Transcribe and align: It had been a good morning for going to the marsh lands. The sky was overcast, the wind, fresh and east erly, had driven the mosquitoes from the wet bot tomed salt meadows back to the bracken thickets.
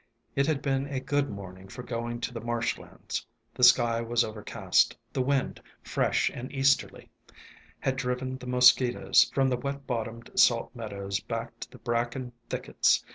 It 0.35 0.47
had 0.47 0.63
been 0.63 0.87
a 0.87 0.99
good 0.99 1.29
morning 1.29 1.67
for 1.67 1.83
going 1.83 2.21
to 2.21 2.33
the 2.33 2.41
marsh 2.41 2.79
lands. 2.79 3.27
The 3.53 3.61
sky 3.63 4.01
was 4.01 4.23
overcast, 4.23 4.97
the 5.13 5.21
wind, 5.21 5.61
fresh 5.83 6.31
and 6.31 6.51
east 6.51 6.81
erly, 6.81 7.07
had 7.81 7.97
driven 7.97 8.39
the 8.39 8.47
mosquitoes 8.47 9.29
from 9.31 9.47
the 9.47 9.57
wet 9.57 9.85
bot 9.85 10.07
tomed 10.07 10.31
salt 10.39 10.71
meadows 10.75 11.19
back 11.19 11.59
to 11.59 11.69
the 11.69 11.77
bracken 11.77 12.31
thickets. 12.49 13.05